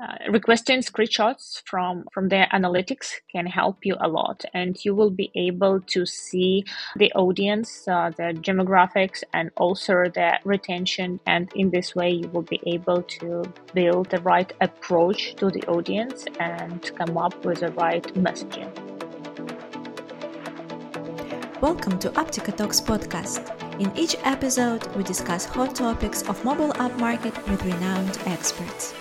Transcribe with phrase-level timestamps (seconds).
[0.00, 5.10] uh, requesting screenshots from from their analytics can help you a lot and you will
[5.10, 6.64] be able to see
[6.96, 12.48] the audience uh, the demographics and also the retention and in this way you will
[12.54, 13.42] be able to
[13.74, 18.70] build the right approach to the audience and come up with the right messaging.
[21.60, 23.42] Welcome to Apptica Talks podcast.
[23.78, 28.94] In each episode we discuss hot topics of mobile app market with renowned experts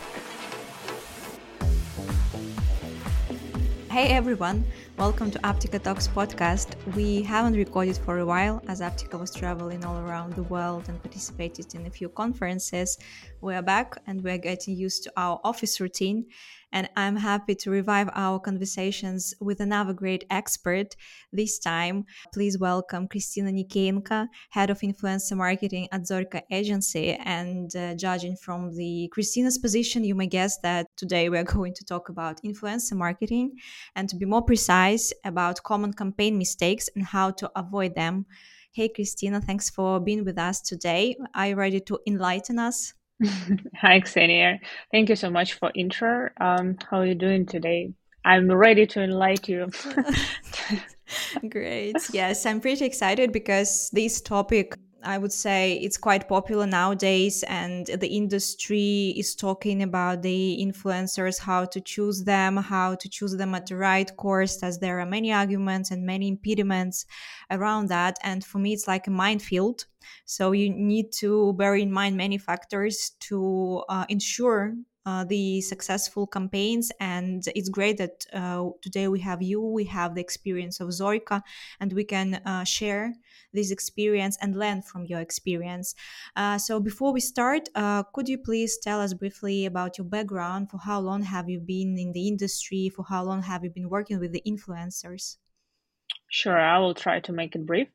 [3.89, 4.65] Hey everyone,
[4.99, 6.75] welcome to Apptica Talks podcast.
[6.93, 11.01] We haven't recorded for a while as Apptica was traveling all around the world and
[11.01, 12.97] participated in a few conferences.
[13.39, 16.25] We are back and we are getting used to our office routine
[16.71, 20.95] and I'm happy to revive our conversations with another great expert.
[21.31, 27.13] This time, please welcome Kristina Nikeenko, Head of Influencer Marketing at Zorka Agency.
[27.13, 31.85] And uh, judging from the Kristina's position, you may guess that today we're going to
[31.85, 33.57] talk about influencer marketing
[33.95, 34.88] and to be more precise
[35.23, 38.25] about common campaign mistakes and how to avoid them.
[38.71, 41.15] Hey, Kristina, thanks for being with us today.
[41.35, 42.93] Are you ready to enlighten us?
[43.81, 44.59] Hi, Xenia.
[44.91, 46.29] Thank you so much for intro.
[46.39, 47.93] Um, how are you doing today?
[48.25, 49.67] I'm ready to enlighten you.
[51.49, 51.97] Great.
[52.13, 57.85] Yes, I'm pretty excited because this topic I would say it's quite popular nowadays, and
[57.87, 63.55] the industry is talking about the influencers, how to choose them, how to choose them
[63.55, 67.05] at the right course, as there are many arguments and many impediments
[67.49, 68.17] around that.
[68.23, 69.85] And for me, it's like a minefield.
[70.25, 76.27] So you need to bear in mind many factors to uh, ensure uh, the successful
[76.27, 76.91] campaigns.
[76.99, 81.41] And it's great that uh, today we have you, we have the experience of Zorka,
[81.79, 83.13] and we can uh, share
[83.53, 85.95] this experience and learn from your experience.
[86.35, 90.69] Uh, so before we start, uh, could you please tell us briefly about your background?
[90.69, 92.89] For how long have you been in the industry?
[92.89, 95.37] For how long have you been working with the influencers?
[96.29, 97.87] Sure, I will try to make it brief.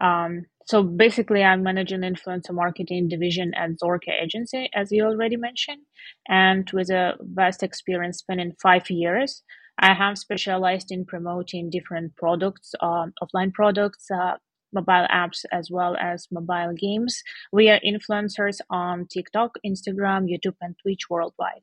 [0.00, 5.82] Um, so basically, I'm managing influencer marketing division at Zorka Agency, as you already mentioned,
[6.28, 9.42] and with a vast experience spanning five years.
[9.78, 14.38] I have specialized in promoting different products, uh, offline products, uh,
[14.72, 17.22] mobile apps as well as mobile games.
[17.52, 21.62] We are influencers on TikTok, Instagram, YouTube, and Twitch worldwide.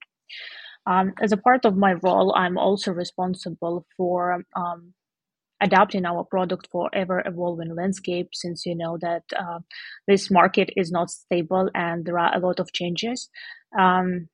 [0.86, 4.94] Um, as a part of my role, I'm also responsible for um,
[5.64, 9.60] adapting our product for ever evolving landscape since you know that uh,
[10.08, 13.30] this market is not stable and there are a lot of changes.
[13.80, 14.28] Um,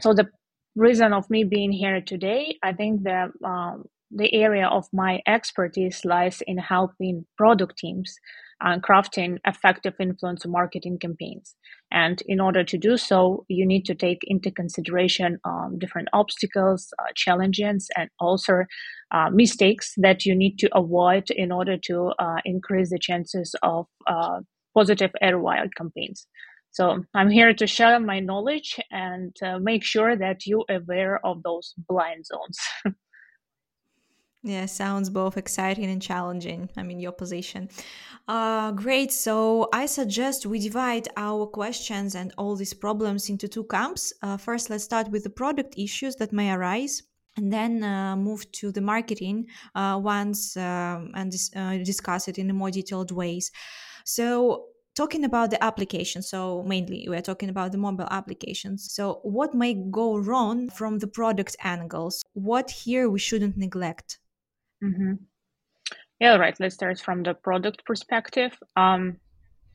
[0.00, 0.28] so the
[0.76, 6.04] reason of me being here today, I think that um, the area of my expertise
[6.04, 8.14] lies in helping product teams
[8.60, 11.54] and crafting effective influencer marketing campaigns.
[11.90, 16.92] And in order to do so, you need to take into consideration um, different obstacles,
[16.98, 18.64] uh, challenges, and also
[19.10, 23.86] uh, mistakes that you need to avoid in order to uh, increase the chances of
[24.06, 24.40] uh,
[24.74, 26.26] positive ROI campaigns.
[26.72, 31.42] So I'm here to share my knowledge and uh, make sure that you're aware of
[31.42, 32.58] those blind zones.
[34.42, 36.70] Yeah, sounds both exciting and challenging.
[36.74, 37.68] I mean, your position.
[38.26, 39.12] Uh, great.
[39.12, 44.14] So I suggest we divide our questions and all these problems into two camps.
[44.22, 47.02] Uh, first, let's start with the product issues that may arise.
[47.36, 52.38] And then uh, move to the marketing uh, once um, and dis- uh, discuss it
[52.38, 53.52] in more detailed ways.
[54.04, 59.54] So, talking about the application so mainly we're talking about the mobile applications so what
[59.54, 64.18] may go wrong from the product angles what here we shouldn't neglect
[64.82, 65.14] Mm-hmm.
[66.20, 66.56] Yeah, right.
[66.60, 68.58] Let's start from the product perspective.
[68.76, 69.16] Um,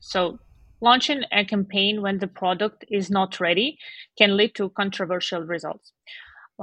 [0.00, 0.38] so,
[0.80, 3.78] launching a campaign when the product is not ready
[4.18, 5.92] can lead to controversial results.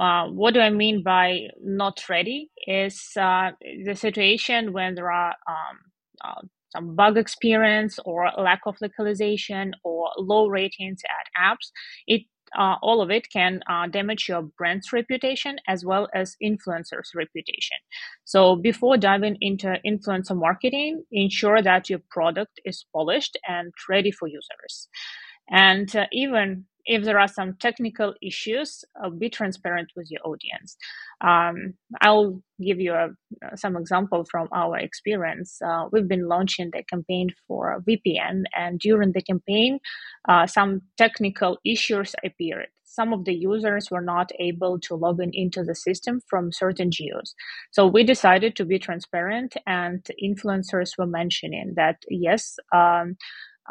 [0.00, 2.50] Uh, what do I mean by not ready?
[2.66, 3.50] Is uh,
[3.84, 5.78] the situation when there are um,
[6.24, 6.40] uh,
[6.74, 11.70] some bug experience or lack of localization or low ratings at apps.
[12.06, 12.22] It
[12.58, 17.76] uh, all of it can uh, damage your brand's reputation as well as influencers' reputation.
[18.24, 24.28] So before diving into influencer marketing, ensure that your product is polished and ready for
[24.28, 24.88] users.
[25.50, 30.76] And uh, even if there are some technical issues, uh, be transparent with your audience.
[31.20, 33.08] Um, I'll give you a,
[33.44, 35.60] uh, some example from our experience.
[35.64, 39.78] Uh, we've been launching the campaign for VPN, and during the campaign,
[40.28, 42.66] uh, some technical issues appeared.
[42.84, 46.92] Some of the users were not able to log in into the system from certain
[46.92, 47.34] geos.
[47.72, 52.56] So we decided to be transparent, and influencers were mentioning that yes.
[52.72, 53.16] Um,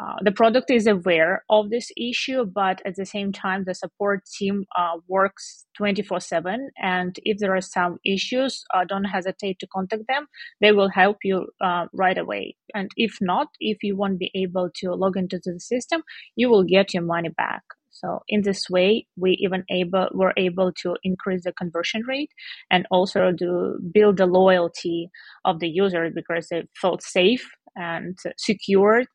[0.00, 4.24] uh, the product is aware of this issue, but at the same time, the support
[4.26, 6.70] team uh, works 24 7.
[6.82, 10.26] And if there are some issues, uh, don't hesitate to contact them.
[10.60, 12.56] They will help you uh, right away.
[12.74, 16.02] And if not, if you won't be able to log into the system,
[16.34, 17.62] you will get your money back.
[17.90, 22.30] So in this way, we even able were able to increase the conversion rate
[22.68, 25.10] and also to build the loyalty
[25.44, 29.06] of the user because they felt safe and secured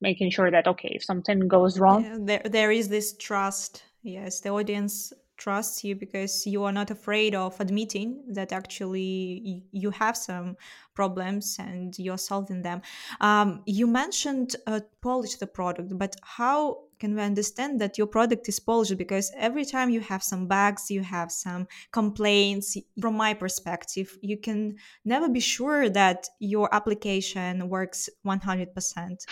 [0.00, 3.84] making sure that okay if something goes wrong yeah, there, there is this trust.
[4.02, 9.90] Yes the audience trusts you because you are not afraid of admitting that actually you
[9.90, 10.56] have some
[10.94, 12.82] problems and you're solving them.
[13.20, 18.48] Um, you mentioned uh, polish the product but how can we understand that your product
[18.48, 23.32] is polished because every time you have some bugs you have some complaints from my
[23.34, 29.26] perspective you can never be sure that your application works 100%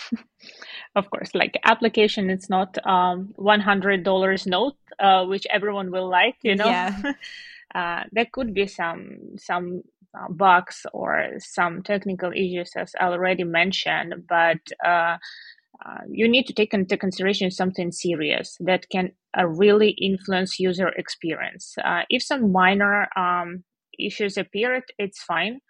[0.96, 6.56] of course like application it's not um, $100 note uh, which everyone will like you
[6.56, 6.68] know?
[6.68, 6.94] Yeah.
[7.74, 9.82] uh, there could be some some
[10.18, 15.18] uh, bugs or some technical issues as I already mentioned but uh,
[15.86, 20.88] uh, you need to take into consideration something serious that can uh, really influence user
[20.88, 21.74] experience.
[21.84, 23.62] Uh, if some minor um,
[23.98, 25.60] issues appear, it's fine.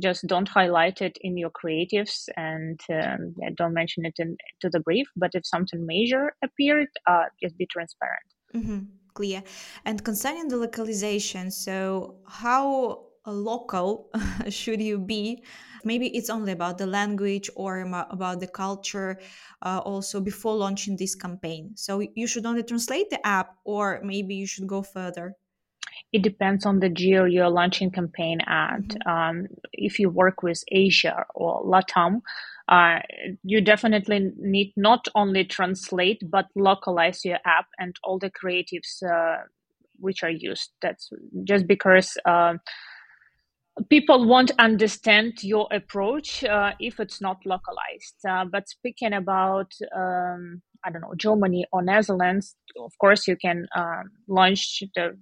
[0.00, 4.70] Just don't highlight it in your creatives and um, yeah, don't mention it in, to
[4.70, 5.08] the brief.
[5.16, 8.28] But if something major appeared, uh, just be transparent.
[8.54, 8.78] Mm-hmm.
[9.14, 9.42] Clear.
[9.84, 14.10] And concerning the localization, so how local
[14.48, 15.42] should you be
[15.84, 17.80] maybe it's only about the language or
[18.10, 19.20] about the culture
[19.62, 21.72] uh, also before launching this campaign.
[21.74, 25.34] So you should only translate the app or maybe you should go further.
[26.12, 28.80] It depends on the geo you're launching campaign at.
[28.80, 29.10] Mm-hmm.
[29.10, 32.20] um, if you work with asia or latam
[32.68, 32.98] uh,
[33.42, 39.42] you definitely need not only translate but localize your app and all the creatives uh,
[39.98, 40.70] which are used.
[40.82, 41.10] That's
[41.44, 42.54] just because uh,
[43.88, 48.16] people won't understand your approach uh, if it's not localized.
[48.28, 53.66] Uh, but speaking about, um, I don't know, Germany or Netherlands, of course, you can
[53.74, 55.18] uh, launch the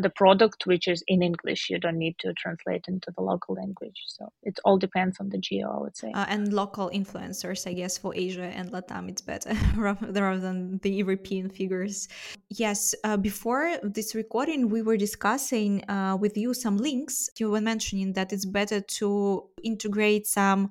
[0.00, 1.70] the product which is in English.
[1.70, 4.02] You don't need to translate into the local language.
[4.06, 6.12] So it all depends on the geo, I would say.
[6.12, 10.90] Uh, and local influencers, I guess, for Asia and Latam, it's better rather than the
[10.90, 12.08] European figures.
[12.50, 17.28] Yes, uh, before this recording, we were discussing uh, with you some links.
[17.38, 20.70] You were mentioning that it's better to integrate some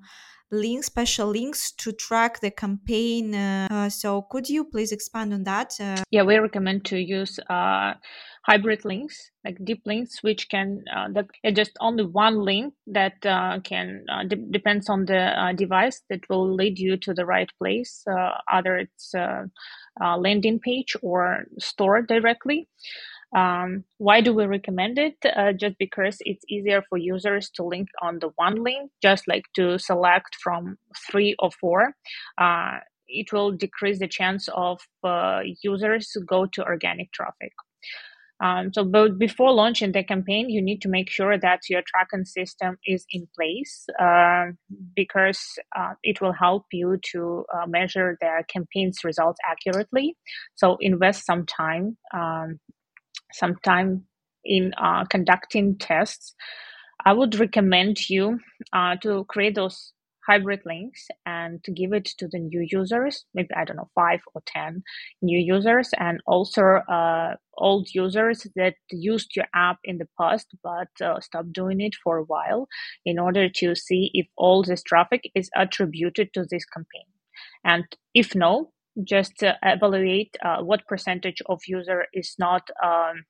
[0.51, 3.36] links, special links to track the campaign.
[3.36, 5.74] Uh, so could you please expand on that?
[5.80, 7.94] Uh, yeah, we recommend to use uh,
[8.48, 13.60] hybrid links, like deep links, which can uh, that just only one link that uh,
[13.62, 17.50] can uh, de- depends on the uh, device that will lead you to the right
[17.60, 18.04] place.
[18.10, 19.50] Uh, either it's a,
[20.02, 22.68] a landing page or store directly.
[23.36, 25.16] Um, why do we recommend it?
[25.26, 29.44] Uh, just because it's easier for users to link on the one link, just like
[29.56, 30.78] to select from
[31.12, 31.94] three or four.
[32.38, 32.78] Uh,
[33.10, 37.52] it will decrease the chance of uh, users to go to organic traffic.
[38.39, 42.25] Um, so, but before launching the campaign, you need to make sure that your tracking
[42.25, 44.48] system is in place uh,
[44.95, 45.42] because
[45.75, 50.16] uh, it will help you to uh, measure the campaign's results accurately.
[50.56, 52.60] So, invest some time, um,
[53.34, 54.04] some time
[54.45, 56.35] in uh, conducting tests.
[57.06, 58.40] I would recommend you
[58.73, 59.94] uh, to create those
[60.28, 64.19] hybrid links and to give it to the new users, maybe I don't know, five
[64.36, 64.84] or 10
[65.22, 70.90] new users, and also uh, old users that used your app in the past but
[71.02, 72.68] uh, stopped doing it for a while
[73.06, 77.07] in order to see if all this traffic is attributed to this campaign.
[77.64, 78.72] And if no,
[79.04, 83.24] just uh, evaluate uh, what percentage of user is not um,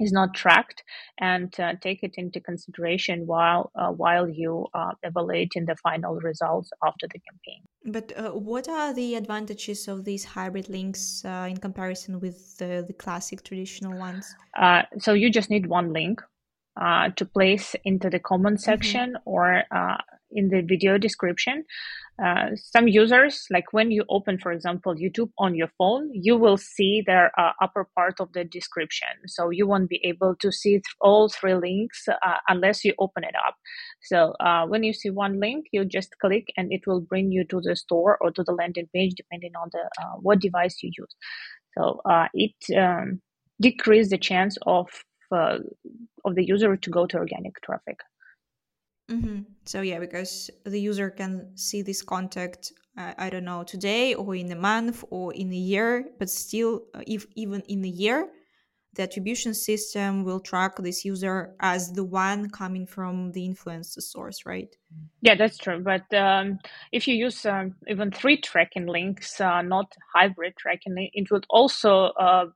[0.00, 0.82] is not tracked
[1.18, 6.70] and uh, take it into consideration while uh, while you uh, evaluating the final results
[6.84, 7.62] after the campaign.
[7.84, 12.84] But uh, what are the advantages of these hybrid links uh, in comparison with the,
[12.86, 14.34] the classic traditional ones?
[14.58, 16.20] Uh, so you just need one link
[17.16, 18.70] to place into the comment mm-hmm.
[18.70, 19.30] section mm-hmm.
[19.30, 19.64] or
[20.32, 21.64] in the video description.
[22.22, 26.58] Uh, some users, like when you open, for example, YouTube on your phone, you will
[26.58, 29.08] see their uh, upper part of the description.
[29.26, 33.24] So you won't be able to see th- all three links uh, unless you open
[33.24, 33.54] it up.
[34.02, 37.44] So uh, when you see one link, you just click and it will bring you
[37.44, 40.90] to the store or to the landing page, depending on the uh, what device you
[40.98, 41.14] use.
[41.78, 42.00] So
[42.34, 43.22] it um,
[43.60, 44.88] decreases the chance of
[45.32, 48.00] of the user to go to organic traffic.
[49.10, 49.40] Mm-hmm.
[49.64, 54.34] So yeah, because the user can see this contact I, I don't know today or
[54.34, 58.28] in a month or in a year but still uh, if even in a year
[58.94, 64.44] the attribution system will track this user as the one coming from the influencer source
[64.44, 64.74] right
[65.20, 66.58] yeah that's true but um,
[66.90, 72.06] if you use um, even three tracking links uh, not hybrid tracking it would also
[72.18, 72.46] uh, uh,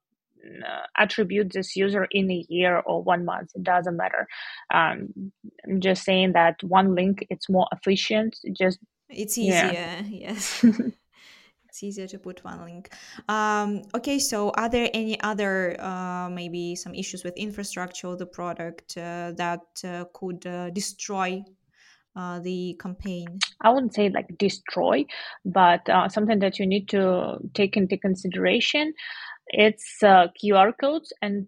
[0.96, 3.50] attribute this user in a year or one month.
[3.54, 4.26] It doesn't matter.
[4.72, 5.08] Um,
[5.66, 8.36] i'm just saying that one link it's more efficient.
[8.52, 9.70] Just it's easier.
[9.72, 10.02] Yeah.
[10.08, 10.64] yes.
[11.74, 12.94] It's easier to put one link.
[13.28, 18.26] Um, okay so are there any other uh, maybe some issues with infrastructure of the
[18.26, 21.42] product uh, that uh, could uh, destroy
[22.16, 23.26] uh, the campaign?
[23.60, 25.04] I wouldn't say like destroy,
[25.44, 28.94] but uh, something that you need to take into consideration
[29.48, 31.46] it's uh, QR codes and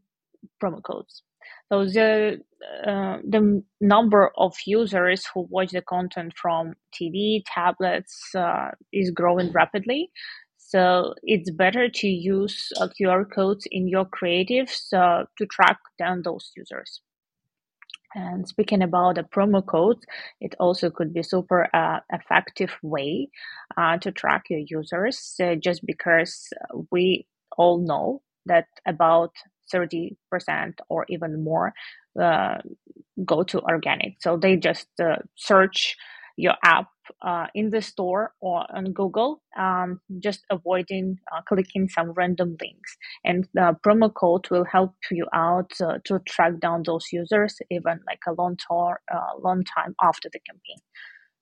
[0.63, 1.23] promo codes.
[1.69, 2.41] So the
[2.87, 9.53] uh, the number of users who watch the content from TV, tablets uh, is growing
[9.53, 10.11] rapidly.
[10.59, 16.23] So it's better to use uh, QR codes in your creatives uh, to track down
[16.23, 17.01] those users.
[18.15, 20.05] And speaking about the promo codes,
[20.41, 23.29] it also could be super uh, effective way
[23.77, 25.37] uh, to track your users.
[25.41, 26.49] Uh, just because
[26.91, 27.27] we
[27.57, 29.33] all know that about
[29.73, 30.17] 30%
[30.89, 31.73] or even more
[32.21, 32.59] uh,
[33.25, 34.17] go to organic.
[34.21, 35.97] So they just uh, search
[36.37, 36.89] your app
[37.23, 42.97] uh, in the store or on Google, um, just avoiding uh, clicking some random links.
[43.25, 48.01] And the promo code will help you out uh, to track down those users even
[48.07, 48.95] like a long, uh,
[49.41, 50.79] long time after the campaign.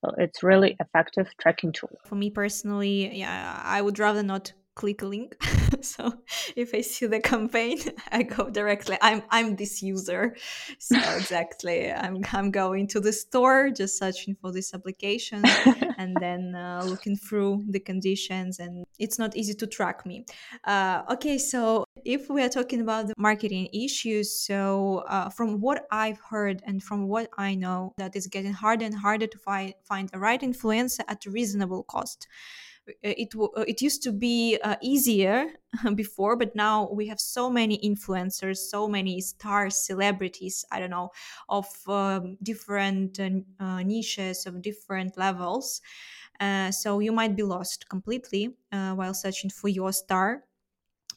[0.04, 1.98] So it's really effective tracking tool.
[2.04, 5.36] For me personally, yeah, I would rather not click a link
[5.94, 6.12] so
[6.56, 7.78] if i see the campaign
[8.12, 10.36] i go directly i'm i'm this user.
[10.78, 15.42] So exactly i'm i'm going to the store just searching for this application
[15.98, 20.24] and then uh, looking through the conditions and it's not easy to track me.
[20.64, 25.86] Uh, okay so if we are talking about the marketing issues so uh, from what
[25.90, 29.74] i've heard and from what i know that it's getting harder and harder to find
[29.82, 32.26] find a right influencer at a reasonable cost
[33.02, 35.46] it uh, it used to be uh, easier
[35.94, 41.10] before but now we have so many influencers so many stars celebrities i don't know
[41.48, 45.80] of um, different uh, niches of different levels.
[46.40, 50.44] Uh, so you might be lost completely uh, while searching for your star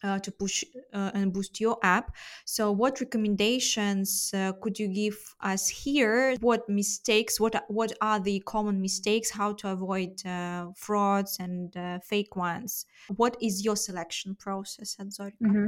[0.04, 0.64] uh, to push
[0.94, 2.16] uh, and boost your app.
[2.46, 6.36] So, what recommendations uh, could you give us here?
[6.42, 7.40] What mistakes?
[7.40, 9.30] What what are the common mistakes?
[9.30, 12.86] How to avoid uh, frauds and uh, fake ones?
[13.16, 15.42] What is your selection process at Zorka?
[15.44, 15.68] Mm-hmm.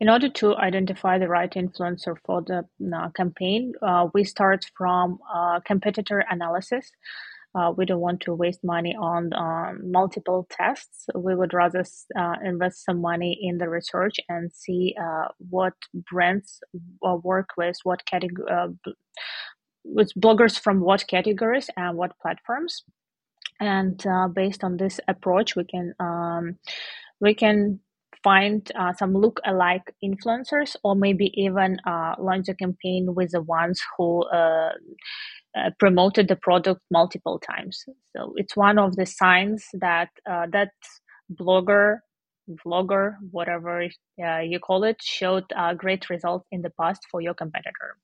[0.00, 3.72] In order to identify the right influencer for the uh, campaign,
[4.12, 5.20] we start from
[5.64, 6.90] competitor analysis.
[7.54, 11.06] Uh, we don't want to waste money on um, multiple tests.
[11.14, 11.84] We would rather
[12.16, 15.74] uh, invest some money in the research and see uh, what
[16.10, 16.60] brands
[17.04, 18.68] uh, work with what category, uh,
[19.84, 22.84] with bloggers from what categories and what platforms.
[23.58, 26.56] And uh, based on this approach, we can um,
[27.20, 27.80] we can
[28.22, 33.80] find uh, some look-alike influencers or maybe even uh, launch a campaign with the ones
[33.96, 34.72] who uh,
[35.56, 37.84] uh, promoted the product multiple times.
[38.16, 40.70] So it's one of the signs that uh, that
[41.32, 41.98] blogger,
[42.64, 43.82] vlogger, whatever
[44.24, 47.96] uh, you call it, showed uh, great results in the past for your competitor.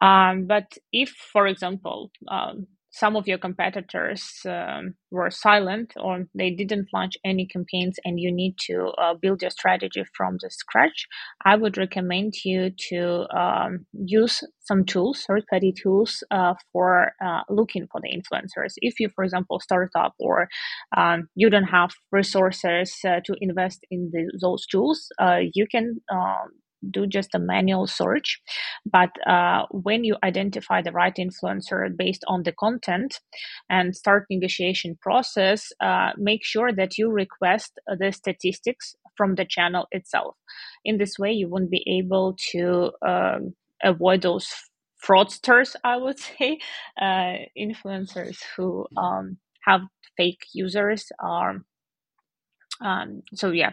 [0.00, 6.50] Um, but if, for example, um, some of your competitors um, were silent or they
[6.50, 11.06] didn't launch any campaigns and you need to uh, build your strategy from the scratch,
[11.44, 17.42] I would recommend you to um, use some tools, third party tools, uh, for uh,
[17.48, 18.74] looking for the influencers.
[18.78, 20.48] If you, for example, start up or
[20.96, 25.96] um, you don't have resources uh, to invest in the, those tools, uh, you can
[26.12, 26.50] um,
[26.88, 28.40] do just a manual search.
[28.90, 33.20] But uh, when you identify the right influencer based on the content
[33.68, 39.86] and start negotiation process, uh, make sure that you request the statistics from the channel
[39.90, 40.36] itself.
[40.84, 44.48] In this way, you won't be able to um, avoid those
[45.06, 46.58] fraudsters, I would say,
[47.00, 49.82] uh, influencers who um, have
[50.16, 51.06] fake users.
[51.18, 51.56] Are,
[52.80, 53.72] um, so yeah,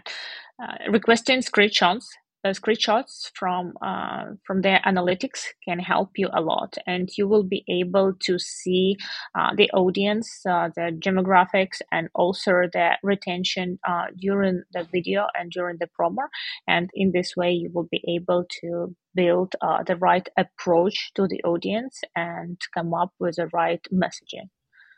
[0.62, 2.06] uh, requesting screenshots
[2.46, 7.64] screenshots from uh, from their analytics can help you a lot and you will be
[7.68, 8.96] able to see
[9.38, 15.52] uh, the audience uh, the demographics and also the retention uh, during the video and
[15.52, 16.28] during the promo.
[16.68, 21.28] And in this way you will be able to build uh, the right approach to
[21.28, 24.50] the audience and come up with the right messaging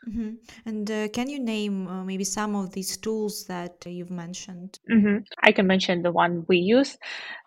[0.08, 0.30] Mm-hmm.
[0.66, 4.78] And uh, can you name uh, maybe some of these tools that uh, you've mentioned?
[4.90, 5.18] Mm-hmm.
[5.42, 6.96] I can mention the one we use.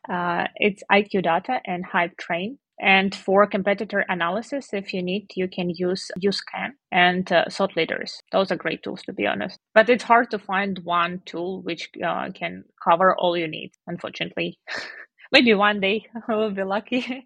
[0.10, 2.58] Uh, it's IQ Data and Hype Train.
[2.80, 8.20] And for competitor analysis, if you need, you can use UScan and uh, Thought Leaders.
[8.32, 9.60] Those are great tools, to be honest.
[9.74, 14.60] But it's hard to find one tool which uh, can cover all you need, unfortunately.
[15.34, 17.26] maybe one day I will be lucky.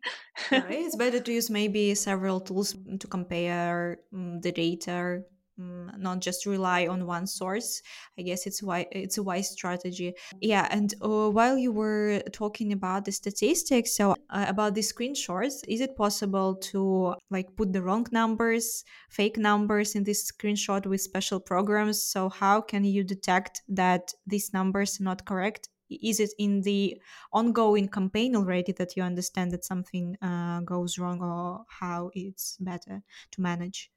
[0.52, 5.22] it's better to use maybe several tools to compare um, the data
[5.60, 7.82] um, not just rely on one source.
[8.18, 10.14] I guess it's why it's a wise strategy.
[10.40, 15.64] Yeah and uh, while you were talking about the statistics so uh, about the screenshots
[15.68, 21.02] is it possible to like put the wrong numbers fake numbers in this screenshot with
[21.02, 22.04] special programs?
[22.04, 26.98] So how can you detect that these numbers are not correct is it in the
[27.32, 33.02] ongoing campaign already that you understand that something uh, goes wrong or how it's better
[33.32, 33.90] to manage?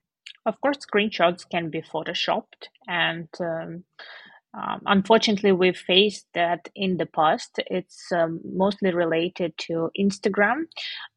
[0.46, 3.84] Of course screenshots can be photoshopped and um,
[4.52, 7.60] um, unfortunately we've faced that in the past.
[7.66, 10.64] It's um, mostly related to instagram.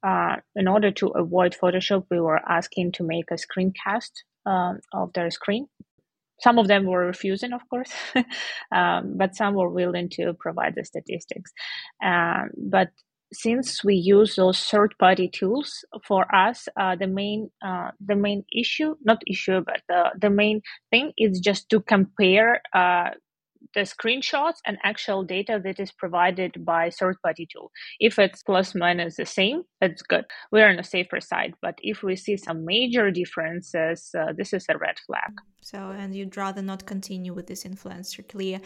[0.03, 4.11] Uh, in order to avoid photoshop we were asking to make a screencast
[4.45, 5.67] uh, of their screen
[6.43, 7.91] some of them were refusing, of course,
[8.75, 11.51] um, but some were willing to provide the statistics.
[12.03, 12.89] Um, but
[13.33, 18.95] since we use those third-party tools for us, uh, the main uh, the main issue,
[19.03, 23.09] not issue, but the, the main thing is just to compare uh,
[23.73, 27.71] the screenshots and actual data that is provided by third party tool.
[27.99, 30.25] If it's plus minus the same, that's good.
[30.51, 31.53] We're on a safer side.
[31.61, 35.31] But if we see some major differences, uh, this is a red flag.
[35.61, 38.59] So, and you'd rather not continue with this influencer, clear.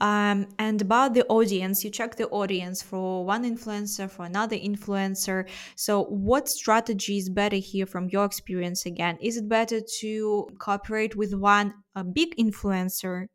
[0.00, 5.48] Um, and about the audience, you check the audience for one influencer, for another influencer.
[5.74, 9.16] So, what strategy is better here from your experience again?
[9.22, 13.26] Is it better to cooperate with one a big influencer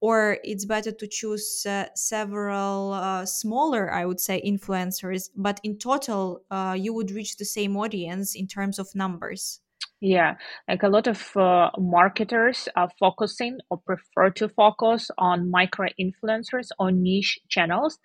[0.00, 5.76] or it's better to choose uh, several uh, smaller i would say influencers but in
[5.78, 9.60] total uh, you would reach the same audience in terms of numbers
[10.00, 10.36] yeah,
[10.68, 16.68] like a lot of uh, marketers are focusing or prefer to focus on micro influencers
[16.78, 17.98] or niche channels,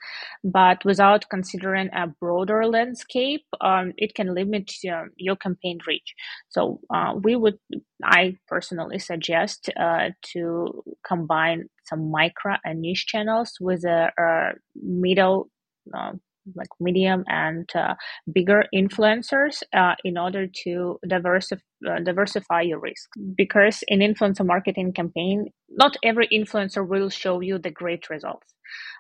[0.44, 6.16] but without considering a broader landscape, um, it can limit uh, your campaign reach.
[6.50, 7.60] So uh, we would,
[8.04, 15.50] I personally suggest uh, to combine some micro and niche channels with a, a middle
[15.96, 16.14] uh,
[16.56, 17.96] like medium and uh,
[18.32, 23.10] bigger influencers uh, in order to diversify uh, diversify your risk.
[23.36, 28.54] Because in influencer marketing campaign not every influencer will show you the great results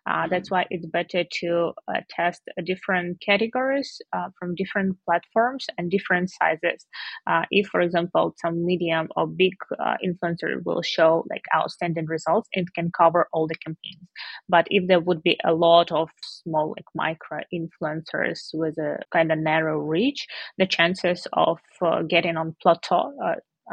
[0.10, 5.90] uh, that's why it's better to uh, test different categories uh, from different platforms and
[5.90, 6.86] different sizes.
[7.28, 12.50] Uh, if, for example, some medium or big uh, influencer will show like outstanding results,
[12.54, 14.08] it can cover all the campaigns.
[14.50, 19.32] But if there would be a lot of small, like micro influencers with a kind
[19.32, 23.14] of narrow reach, the chances of uh, getting on plateau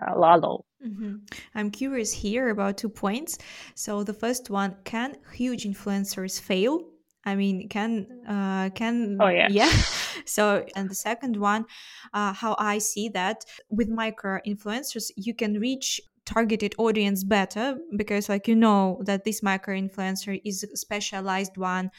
[0.00, 0.64] uh, Lalo.
[0.86, 1.16] Mm-hmm.
[1.54, 3.38] I'm curious here about two points.
[3.74, 6.80] So the first one: Can huge influencers fail?
[7.24, 9.70] I mean, can uh, can oh yeah yeah.
[10.24, 11.66] so and the second one,
[12.14, 18.28] uh, how I see that with micro influencers, you can reach targeted audience better because
[18.28, 21.90] like you know that this micro influencer is a specialized one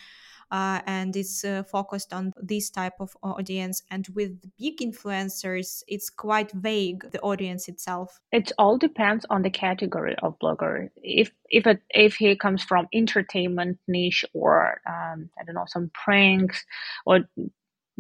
[0.52, 3.84] uh, and it's uh, focused on this type of audience.
[3.90, 8.20] And with big influencers, it's quite vague the audience itself.
[8.32, 10.90] It all depends on the category of blogger.
[10.98, 15.90] If if it if he comes from entertainment niche or um, I don't know some
[15.94, 16.66] pranks
[17.06, 17.22] or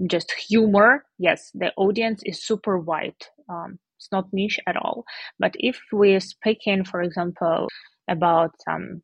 [0.07, 3.25] just humor, yes, the audience is super wide.
[3.49, 5.05] Um, it's not niche at all.
[5.39, 7.67] But if we're speaking for example,
[8.07, 9.01] about some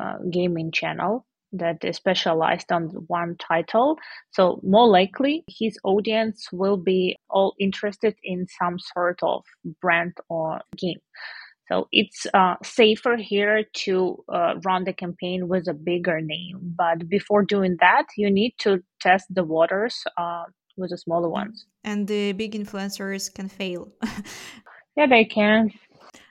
[0.00, 3.98] uh, gaming channel, that is specialized on one title.
[4.30, 9.44] So more likely his audience will be all interested in some sort of
[9.80, 11.00] brand or game.
[11.68, 16.58] So it's uh, safer here to uh, run the campaign with a bigger name.
[16.60, 20.44] But before doing that, you need to test the waters uh,
[20.76, 21.66] with the smaller ones.
[21.84, 23.92] And the big influencers can fail.
[24.96, 25.70] yeah, they can.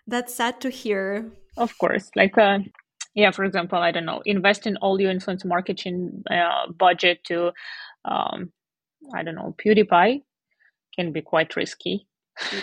[0.06, 1.32] That's sad to hear.
[1.58, 2.12] Of course.
[2.16, 2.60] Like uh,
[3.14, 7.52] yeah for example i don't know invest in all your influence marketing uh, budget to
[8.06, 8.52] um,
[9.14, 10.24] i don't know pewdiepie
[10.96, 12.08] can be quite risky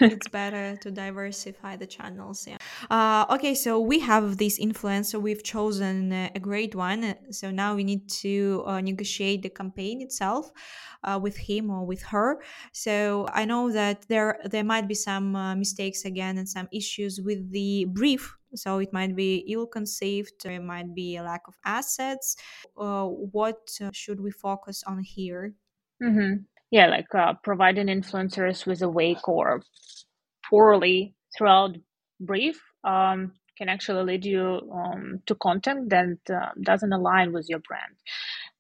[0.01, 2.57] it's better to diversify the channels yeah
[2.91, 5.21] Uh, okay, so we have this influencer.
[5.21, 7.15] We've chosen uh, a great one.
[7.31, 10.51] So now we need to uh, negotiate the campaign itself
[11.05, 12.41] uh, with him or with her.
[12.73, 17.21] So I know that there there might be some uh, mistakes again and some issues
[17.21, 18.38] with the brief.
[18.55, 20.45] So it might be ill conceived.
[20.45, 22.37] it might be a lack of assets.
[22.77, 25.55] Uh, what uh, should we focus on here?
[26.03, 26.43] Mm-hmm.
[26.71, 29.63] Yeah, like uh, providing influencers with a wake or
[30.49, 31.77] poorly throughout
[32.21, 37.61] brief um, can actually lead you um, to content that uh, doesn't align with your
[37.61, 37.95] brand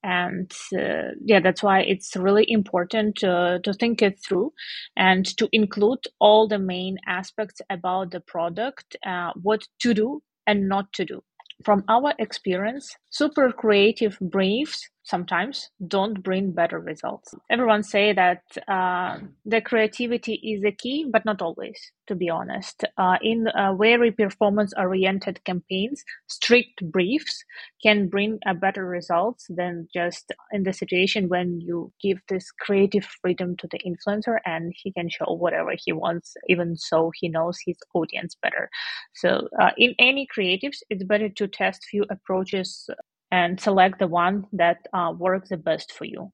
[0.03, 4.53] and uh, yeah that's why it's really important to, to think it through
[4.97, 10.69] and to include all the main aspects about the product uh, what to do and
[10.69, 11.23] not to do.
[11.65, 17.35] From our experience super creative briefs sometimes don't bring better results.
[17.51, 22.85] Everyone say that uh, the creativity is a key, but not always, to be honest.
[22.99, 27.43] Uh, in uh, very performance-oriented campaigns, strict briefs
[27.83, 33.07] can bring a better results than just in the situation when you give this creative
[33.23, 37.59] freedom to the influencer and he can show whatever he wants, even so he knows
[37.65, 38.69] his audience better.
[39.15, 42.91] So uh, in any creatives, it's better to test few approaches
[43.31, 46.33] and select the one that uh, works the best for you.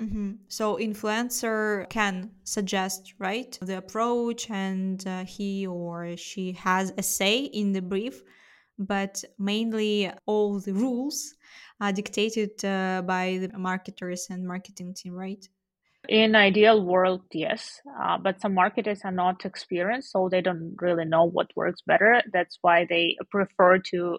[0.00, 0.32] Mm-hmm.
[0.46, 7.40] So influencer can suggest right the approach, and uh, he or she has a say
[7.40, 8.22] in the brief,
[8.78, 11.34] but mainly all the rules
[11.80, 15.44] are dictated uh, by the marketers and marketing team, right?
[16.08, 21.04] In ideal world, yes, uh, but some marketers are not experienced, so they don't really
[21.04, 22.22] know what works better.
[22.32, 24.18] That's why they prefer to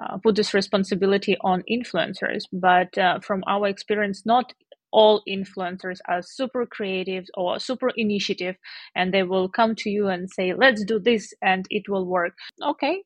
[0.00, 2.44] uh, put this responsibility on influencers.
[2.52, 4.52] But uh, from our experience, not
[4.92, 8.56] all influencers are super creative or super initiative
[8.94, 12.32] and they will come to you and say let's do this and it will work
[12.64, 13.02] okay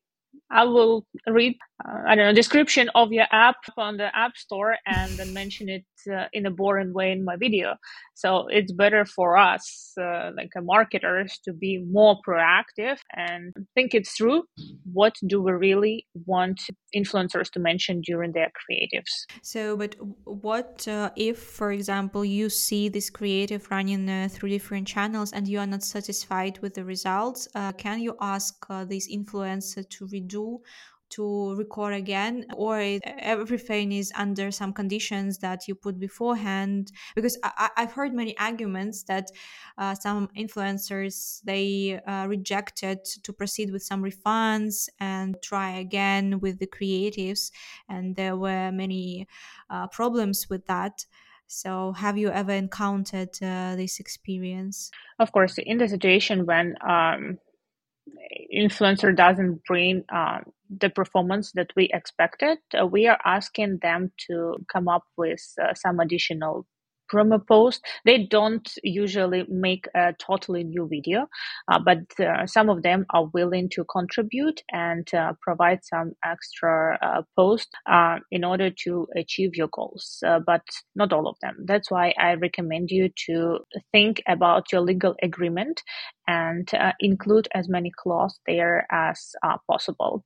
[0.51, 5.11] I will read, I don't know, description of your app on the app store and
[5.11, 7.75] then mention it uh, in a boring way in my video.
[8.15, 14.07] So it's better for us, uh, like marketers, to be more proactive and think it
[14.07, 14.43] through.
[14.91, 16.61] What do we really want
[16.95, 19.25] influencers to mention during their creatives?
[19.41, 24.87] So, but what uh, if, for example, you see this creative running uh, through different
[24.87, 27.47] channels and you are not satisfied with the results?
[27.55, 30.59] Uh, can you ask this influencer to redo
[31.11, 37.69] to record again or everything is under some conditions that you put beforehand because I,
[37.77, 39.31] have heard many arguments that
[39.77, 46.59] uh, some influencers they uh, rejected to proceed with some refunds and try again with
[46.59, 47.51] the creatives
[47.89, 49.27] and there were many
[49.69, 51.05] uh, problems with that
[51.53, 54.89] so, have you ever encountered uh, this experience?
[55.19, 57.39] Of course, in the situation when um,
[58.53, 60.39] influencer doesn't bring uh,
[60.79, 65.73] the performance that we expected, uh, we are asking them to come up with uh,
[65.73, 66.65] some additional
[67.13, 67.85] promo post.
[68.05, 71.27] They don't usually make a totally new video,
[71.69, 76.97] uh, but uh, some of them are willing to contribute and uh, provide some extra
[77.35, 77.67] post
[78.31, 80.61] in order to achieve your goals, but
[80.95, 81.57] not all of them.
[81.65, 83.59] That's why I recommend you to
[83.91, 85.81] think about your legal agreement
[86.31, 89.19] and include as many clauses there as
[89.69, 90.23] possible.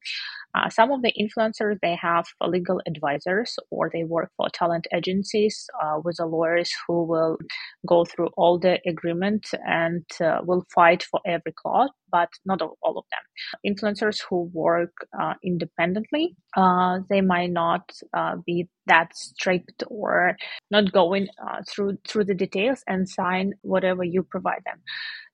[0.55, 5.67] Uh, some of the influencers they have legal advisors or they work for talent agencies
[5.81, 7.37] uh, with the lawyers who will
[7.87, 12.97] go through all the agreement and uh, will fight for every clause but not all
[12.97, 19.83] of them influencers who work uh, independently uh, they might not uh, be that strict
[19.87, 20.37] or
[20.71, 21.27] not going
[21.69, 24.79] through through the details and sign whatever you provide them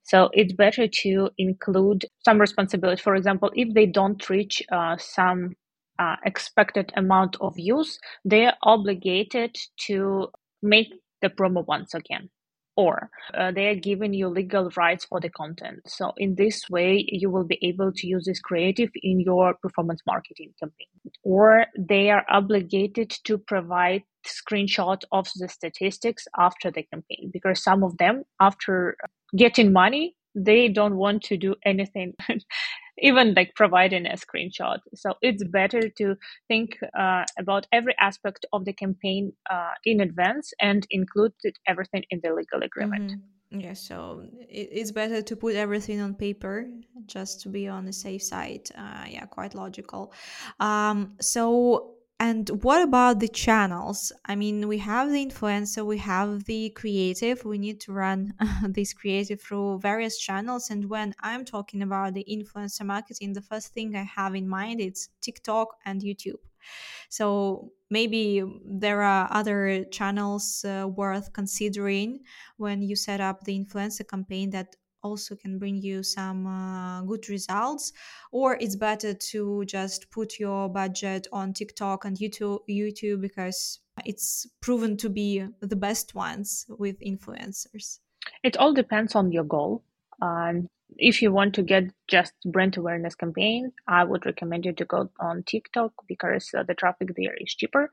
[0.03, 3.01] so it's better to include some responsibility.
[3.01, 5.55] For example, if they don't reach uh, some
[5.99, 9.55] uh, expected amount of views, they are obligated
[9.87, 10.29] to
[10.61, 10.89] make
[11.21, 12.29] the promo once again.
[12.77, 15.81] Or uh, they are giving you legal rights for the content.
[15.87, 20.01] So, in this way, you will be able to use this creative in your performance
[20.07, 20.87] marketing campaign.
[21.23, 27.83] Or they are obligated to provide screenshot of the statistics after the campaign because some
[27.83, 28.95] of them after
[29.35, 32.13] getting money they don't want to do anything
[32.97, 34.79] even like providing a screenshot.
[34.93, 36.15] So it's better to
[36.47, 41.33] think uh, about every aspect of the campaign uh, in advance and include
[41.67, 43.11] everything in the legal agreement.
[43.11, 43.59] Mm-hmm.
[43.59, 46.55] yeah so it's better to put everything on paper
[47.05, 48.69] just to be on the safe side.
[48.77, 50.13] Uh, yeah quite logical.
[50.59, 54.11] Um, so And what about the channels?
[54.25, 57.43] I mean, we have the influencer, we have the creative.
[57.43, 58.35] We need to run
[58.69, 60.69] this creative through various channels.
[60.69, 64.81] And when I'm talking about the influencer marketing, the first thing I have in mind
[64.81, 66.41] is TikTok and YouTube.
[67.09, 72.19] So maybe there are other channels uh, worth considering
[72.57, 77.27] when you set up the influencer campaign that also can bring you some uh, good
[77.29, 77.93] results
[78.31, 84.47] or it's better to just put your budget on tiktok and youtube youtube because it's
[84.61, 87.99] proven to be the best ones with influencers.
[88.43, 89.83] It all depends on your goal.
[90.21, 94.85] Um, if you want to get just brand awareness campaign, I would recommend you to
[94.85, 97.91] go on TikTok because uh, the traffic there is cheaper.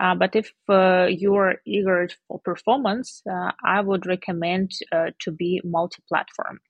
[0.00, 5.60] Uh, but if uh, you're eager for performance, uh, I would recommend uh, to be
[5.64, 6.60] multi-platform.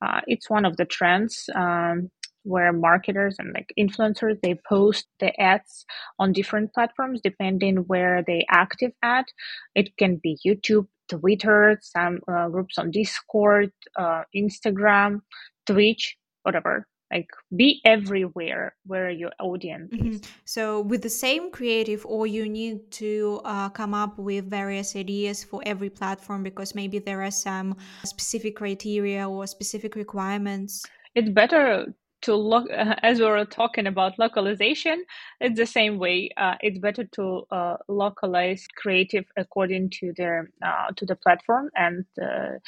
[0.00, 1.48] Uh, it's one of the trends.
[1.54, 2.10] Um,
[2.46, 5.84] where marketers and like influencers they post the ads
[6.20, 9.26] on different platforms depending where they active at
[9.74, 15.20] it can be youtube Twitter, some uh, groups on Discord, uh, Instagram,
[15.66, 16.86] Twitch, whatever.
[17.12, 20.08] Like be everywhere where your audience mm-hmm.
[20.08, 20.20] is.
[20.44, 25.44] So with the same creative, or you need to uh, come up with various ideas
[25.44, 30.84] for every platform because maybe there are some specific criteria or specific requirements.
[31.14, 31.94] It's better
[32.26, 32.68] to look
[33.02, 35.04] as we were talking about localization
[35.40, 40.88] it's the same way uh, it's better to uh, localize creative according to their uh,
[40.96, 42.60] to the platform and the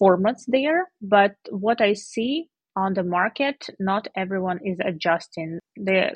[0.00, 0.88] formats there.
[1.02, 6.10] But what i see on the market not everyone is adjusting the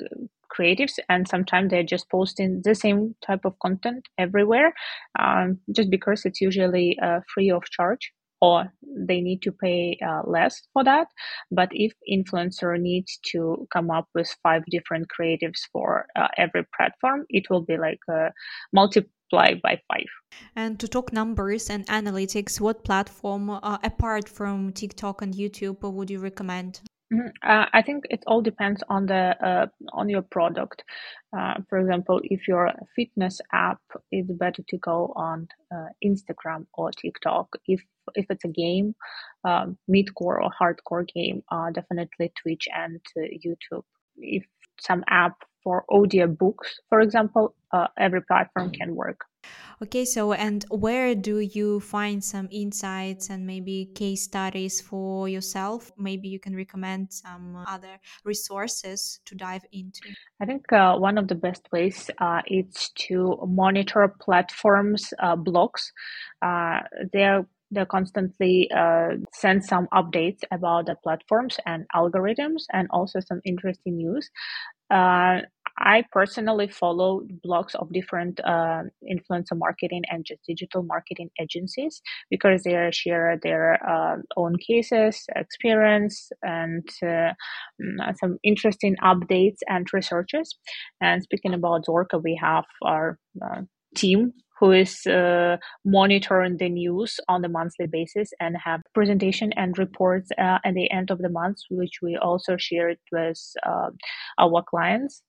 [0.55, 4.73] creatives and sometimes they're just posting the same type of content everywhere
[5.19, 8.73] um, just because it's usually uh, free of charge or
[9.07, 11.07] they need to pay uh, less for that.
[11.49, 17.25] But if influencer needs to come up with five different creatives for uh, every platform,
[17.29, 18.29] it will be like uh,
[18.73, 20.11] multiply by five.
[20.57, 26.09] And to talk numbers and analytics, what platform uh, apart from TikTok and YouTube would
[26.09, 26.81] you recommend?
[27.13, 27.27] Mm-hmm.
[27.47, 30.83] Uh, I think it all depends on the uh, on your product.
[31.37, 33.79] Uh, for example, if you're fitness app,
[34.11, 37.49] it's better to go on uh, Instagram or TikTok.
[37.67, 37.81] If
[38.15, 38.95] if it's a game,
[39.43, 43.83] um, mid-core or hardcore game, uh, definitely Twitch and uh, YouTube.
[44.17, 44.43] If
[44.79, 47.55] some app for audio books, for example,
[47.97, 49.21] every platform can work.
[49.83, 55.91] Okay, so and where do you find some insights and maybe case studies for yourself?
[55.97, 59.99] Maybe you can recommend some other resources to dive into.
[60.41, 65.91] I think uh, one of the best ways uh, is to monitor platforms' uh, blogs.
[66.41, 66.79] Uh,
[67.11, 73.41] they're they constantly uh, send some updates about the platforms and algorithms and also some
[73.45, 74.29] interesting news.
[74.91, 75.41] Uh,
[75.77, 82.63] I personally follow blogs of different uh, influencer marketing and just digital marketing agencies because
[82.63, 87.33] they share their uh, own cases, experience, and uh,
[87.81, 90.55] mm, some interesting updates and researches.
[91.01, 93.61] And speaking about Zorka, we have our uh,
[93.95, 99.77] team who is uh, monitoring the news on the monthly basis and have presentation and
[99.77, 103.89] reports uh, at the end of the month, which we also share with uh,
[104.39, 105.23] our clients.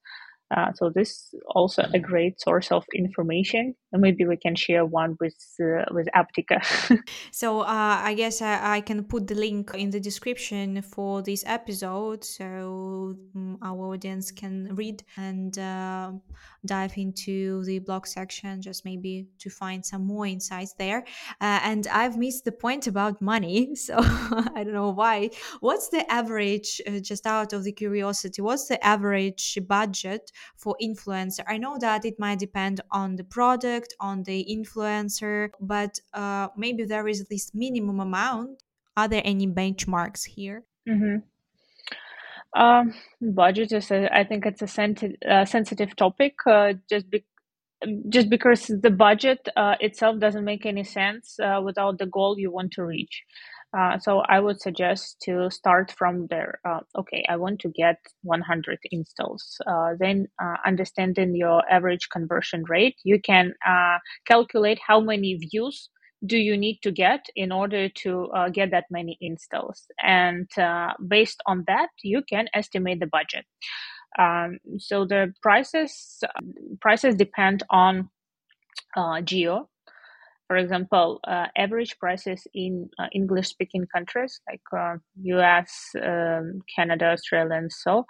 [0.50, 4.84] Uh, so this is also a great source of information, and maybe we can share
[4.84, 6.60] one with uh, with Apptica.
[7.32, 11.44] so uh, I guess I, I, can put the link in the description for this
[11.46, 16.12] episode, so um, our audience can read and uh,
[16.66, 21.04] dive into the blog section, just maybe to find some more insights there.
[21.40, 25.30] Uh, and I've missed the point about money, so I don't know why.
[25.60, 26.82] What's the average?
[26.86, 30.30] Uh, just out of the curiosity, what's the average budget?
[30.56, 31.44] For influencer.
[31.48, 36.84] I know that it might depend on the product on the influencer but uh, maybe
[36.84, 38.62] there is this minimum amount.
[38.96, 40.64] Are there any benchmarks here?
[40.88, 41.16] Mm-hmm.
[42.60, 47.06] um, budget is a, I think it's a senti- uh, sensitive topic uh, just
[48.08, 52.50] just because the budget uh, itself doesn't make any sense uh, without the goal you
[52.50, 53.22] want to reach
[53.76, 56.60] uh, so I would suggest to start from there.
[56.64, 59.56] Uh, okay, I want to get 100 installs.
[59.66, 65.88] Uh, then, uh, understanding your average conversion rate, you can uh, calculate how many views
[66.24, 69.84] do you need to get in order to get that many installs.
[70.02, 70.48] And
[71.06, 73.44] based on that, you can estimate the budget.
[74.18, 76.22] Um, so the prices
[76.80, 78.08] prices depend on
[79.24, 79.68] geo
[80.46, 87.06] for example, uh, average prices in uh, English speaking countries like uh, US, um, Canada,
[87.12, 88.04] Australia, and so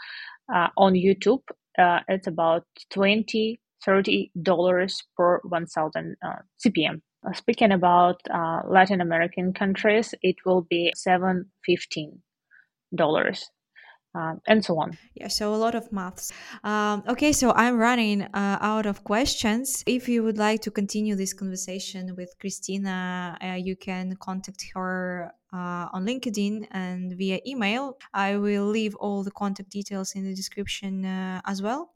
[0.53, 1.43] uh, on YouTube,
[1.79, 7.03] uh, it's about 20 $30 per 1000 uh, CPM.
[7.35, 8.21] Speaking about
[8.67, 11.45] Latin American countries, it will be $715
[14.15, 14.97] uh, and so on.
[15.15, 16.33] Yeah, so a lot of maths.
[16.63, 19.83] Um, okay, so I'm running uh, out of questions.
[19.87, 25.33] If you would like to continue this conversation with Kristina, uh, you can contact her
[25.53, 27.99] uh, on LinkedIn and via email.
[28.13, 31.93] I will leave all the contact details in the description uh, as well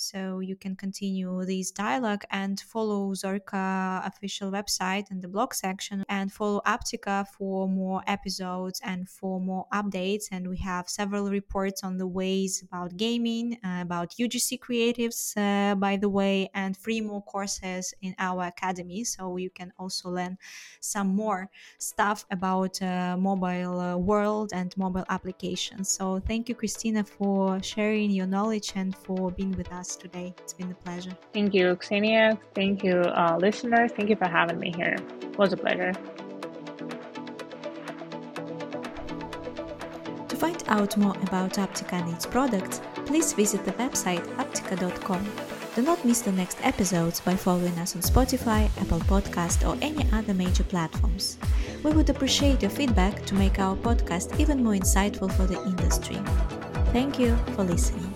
[0.00, 6.04] so you can continue this dialogue and follow Zorka official website and the blog section
[6.08, 10.24] and follow Apptica for more episodes and for more updates.
[10.32, 15.74] And we have several reports on the ways about gaming, uh, about UGC creatives, uh,
[15.74, 19.04] by the way, and three more courses in our academy.
[19.04, 20.38] So you can also learn
[20.80, 25.90] some more stuff about uh, mobile uh, world and mobile applications.
[25.90, 30.34] So thank you, Kristina, for sharing your knowledge and for being with us today.
[30.38, 31.16] It's been a pleasure.
[31.32, 32.38] Thank you, Xenia.
[32.54, 33.90] Thank you, uh, listeners.
[33.92, 34.96] Thank you for having me here.
[35.22, 35.92] It was a pleasure.
[40.28, 45.22] To find out more about Apptica and its products, please visit the website apptica.com.
[45.76, 50.04] Do not miss the next episodes by following us on Spotify, Apple Podcast, or any
[50.12, 51.38] other major platforms.
[51.84, 56.18] We would appreciate your feedback to make our podcast even more insightful for the industry.
[56.92, 58.09] Thank you for listening.